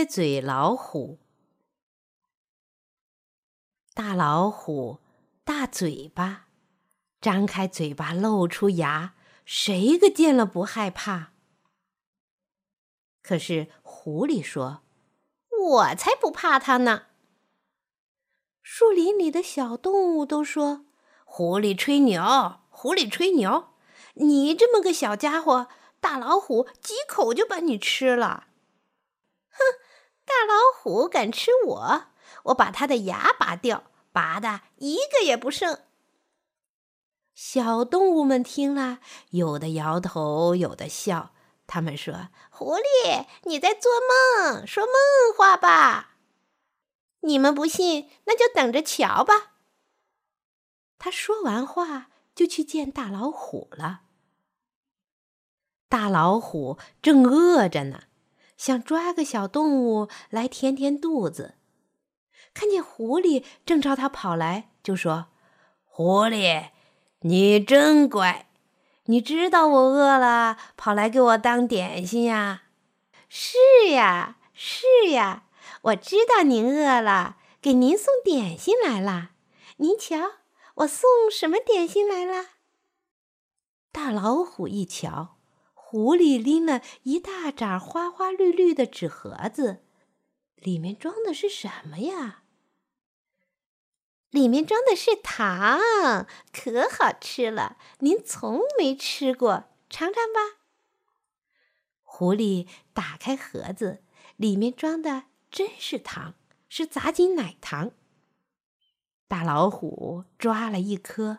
[0.00, 1.18] 咧嘴老虎。
[3.92, 4.98] 大老虎，
[5.44, 6.46] 大嘴巴，
[7.20, 9.12] 张开嘴巴露出牙，
[9.44, 11.32] 谁个见了不害怕？
[13.22, 14.80] 可是狐狸说
[15.60, 17.08] ：“我才不怕它呢。”
[18.64, 20.86] 树林里的小动物都说
[21.26, 23.74] ：“狐狸吹牛，狐狸吹牛！
[24.14, 25.68] 你这么个小家伙，
[26.00, 28.46] 大老虎几口就把你吃了。”
[30.30, 32.04] 大老虎敢吃我，
[32.44, 35.80] 我把它的牙拔掉，拔的一个也不剩。
[37.34, 41.32] 小动物们听了，有的摇头，有的笑。
[41.66, 44.94] 他们说：“狐狸，你在做梦，说梦
[45.36, 46.16] 话吧。”
[47.22, 49.56] 你们不信，那就等着瞧吧。
[50.98, 54.02] 他说完话，就去见大老虎了。
[55.88, 58.04] 大老虎正饿着呢，
[58.60, 61.54] 想抓个小动物来填填肚子。
[62.52, 65.28] 看见狐狸正朝他跑来，就说
[65.88, 66.68] ：“狐狸，
[67.20, 68.50] 你真乖，
[69.04, 72.64] 你知道我饿了，跑来给我当点心呀
[73.30, 73.56] ？”“是
[73.92, 75.44] 呀，是呀。”
[75.84, 79.30] 我知道您饿了，给您送点心来了。
[79.78, 80.32] 您瞧，
[80.74, 82.48] 我送什么点心来了？
[83.90, 85.38] 大老虎一瞧，
[85.90, 89.82] 狐狸拎了一大扎花花绿绿的纸盒子，
[90.54, 92.44] 里面装的是什么呀？
[94.30, 95.80] 里面装的是糖，
[96.52, 97.76] 可好吃了。
[97.98, 100.60] 您从没吃过，尝尝吧。
[102.04, 104.04] 狐狸打开盒子，
[104.36, 105.24] 里面装的。
[105.50, 106.34] 真是糖，
[106.68, 107.90] 是杂金奶糖。
[109.26, 111.38] 大老虎抓了一颗，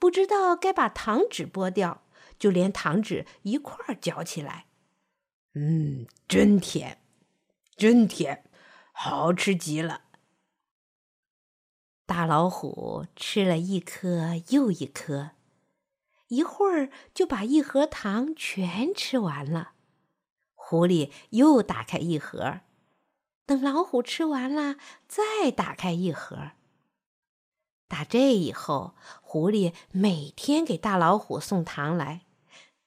[0.00, 2.02] 不知道该把糖纸剥掉，
[2.38, 4.66] 就连糖纸一块儿嚼起来。
[5.54, 7.00] 嗯，真甜，
[7.76, 8.44] 真甜，
[8.92, 10.02] 好吃极了。
[12.04, 15.30] 大老虎吃了一颗又一颗，
[16.28, 19.72] 一会儿就把一盒糖全吃完了。
[20.54, 22.60] 狐狸又打开一盒。
[23.46, 24.76] 等老虎吃完了，
[25.06, 26.50] 再打开一盒。
[27.88, 32.25] 打这以后，狐狸每天给大老虎送糖来。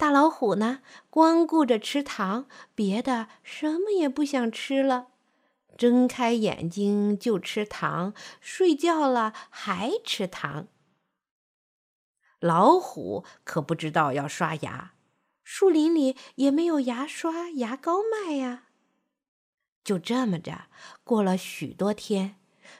[0.00, 0.80] 大老虎呢，
[1.10, 5.08] 光顾着吃糖，别的什么也不想吃了。
[5.76, 10.68] 睁开眼睛就吃糖，睡觉了还吃糖。
[12.38, 14.94] 老虎可不知道要刷牙，
[15.44, 18.68] 树林里也没有牙刷、牙膏卖呀。
[19.84, 20.68] 就这么着，
[21.04, 22.36] 过了许多天，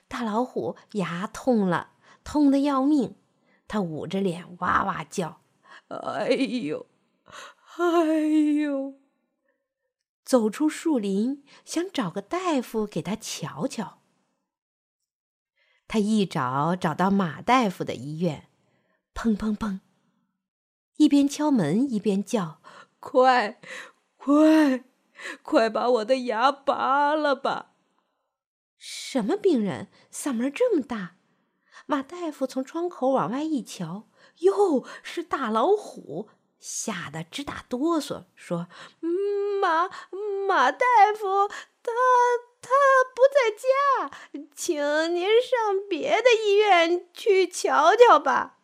[0.09, 1.91] 大老虎牙痛了，
[2.25, 3.17] 痛得要命。
[3.69, 5.43] 他捂着脸哇哇叫
[5.89, 6.87] ：“哎呦，
[7.77, 8.19] 哎
[8.63, 8.99] 呦！”
[10.25, 13.99] 走出树林，想找个大夫给他瞧瞧。
[15.89, 18.49] 他一找找到马大夫的医院，
[19.15, 19.81] 砰砰砰，
[20.97, 22.61] 一边敲门一边叫
[23.01, 23.61] ：“快，
[24.17, 24.85] 快！”
[25.43, 27.75] 快把我的牙拔了吧！
[28.79, 29.89] 什么病人？
[30.11, 31.17] 嗓门这么大？
[31.85, 34.09] 马大夫从窗口往外一瞧，
[34.39, 38.69] 哟，是大老虎，吓得直打哆嗦，说
[39.61, 39.89] ：“马
[40.47, 40.87] 马大
[41.19, 41.49] 夫，
[41.83, 41.91] 他
[42.61, 42.71] 他
[43.15, 44.77] 不在家，请
[45.15, 48.59] 您上别的医院去瞧瞧吧。”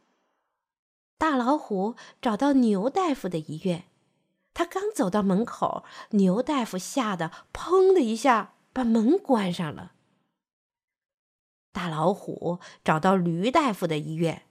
[1.18, 3.88] 大老虎找到牛大夫的医院。
[4.52, 9.92] 他刚走到门口，牛大夫吓得“砰”的一下把门关上了。
[11.72, 14.46] 大老虎找到驴大夫的医院，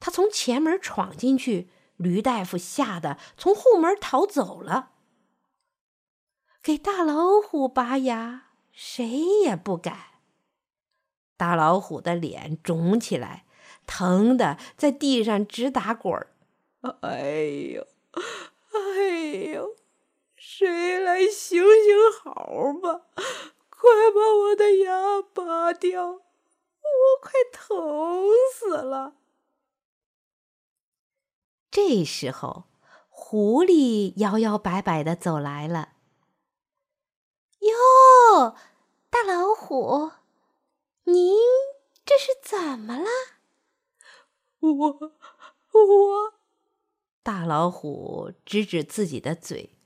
[0.00, 1.68] 他从前门闯进去，
[2.02, 4.90] 驴大夫吓得从后门逃走了。
[6.62, 9.06] 给大老虎拔牙，谁
[9.44, 9.96] 也不敢。
[11.36, 13.44] 大老虎的脸肿起来，
[13.86, 16.28] 疼得在地上直打滚儿。
[17.00, 17.32] 哎
[17.74, 17.86] 呦！
[18.72, 19.04] 哎
[19.52, 19.76] 呦，
[20.36, 22.32] 谁来行行好
[22.80, 23.06] 吧？
[23.68, 26.20] 快把我的牙拔掉，我
[27.20, 29.14] 快疼死了。
[31.72, 32.64] 这时候，
[33.08, 35.94] 狐狸摇摇摆摆的走来了。
[37.60, 38.54] 哟，
[39.08, 40.12] 大老虎，
[41.04, 41.34] 您
[42.04, 43.08] 这是怎么了？
[44.58, 45.12] 我，
[45.72, 46.34] 我。
[47.22, 49.78] 大老虎指指自己的嘴，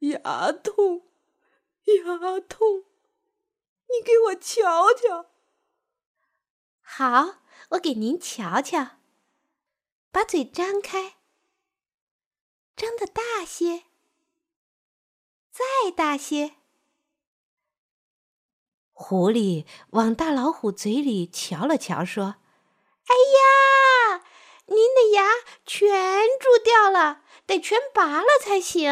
[0.00, 1.06] 牙痛，
[1.84, 2.84] 牙痛，
[3.88, 5.30] 你给我瞧瞧。
[6.82, 7.36] 好，
[7.70, 8.98] 我给您瞧瞧。
[10.10, 11.14] 把嘴张开，
[12.74, 13.84] 张的大些，
[15.50, 16.56] 再大些，
[18.92, 22.36] 狐狸往大老虎嘴里瞧了瞧，说
[23.06, 24.24] ：“哎呀，
[24.66, 25.28] 您的牙
[25.64, 25.88] 全
[26.40, 28.90] 蛀掉了，得全拔了才行。”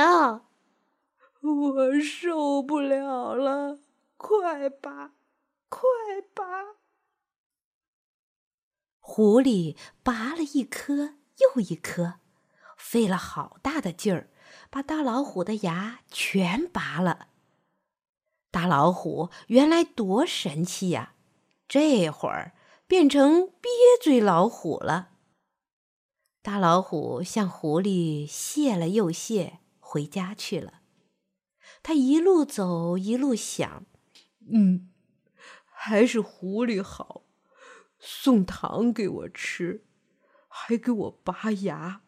[1.42, 3.78] 我受不了了，
[4.18, 5.14] 快拔，
[5.70, 5.88] 快
[6.34, 6.76] 拔！
[8.98, 12.20] 狐狸拔了一颗又一颗，
[12.80, 14.30] 费了好大的劲儿，
[14.70, 17.28] 把大老虎的牙全拔了。
[18.50, 21.14] 大老虎原来多神气呀，
[21.68, 22.54] 这会儿
[22.88, 23.68] 变成瘪
[24.02, 25.10] 嘴老虎了。
[26.42, 30.80] 大老虎向狐狸谢了又谢，回家去了。
[31.82, 33.84] 他一路走，一路想
[34.52, 34.90] ：“嗯，
[35.64, 37.22] 还是狐狸好，
[37.98, 39.86] 送糖给我吃，
[40.48, 42.02] 还给我拔牙。